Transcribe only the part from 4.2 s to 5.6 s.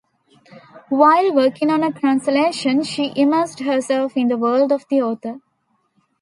the world of the author.